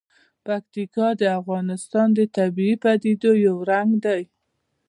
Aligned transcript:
پکتیکا 0.45 1.07
د 1.21 1.23
افغانستان 1.39 2.07
د 2.17 2.19
طبیعي 2.37 2.75
پدیدو 2.83 3.31
یو 3.45 3.55
رنګ 3.71 3.89
دی. 4.05 4.21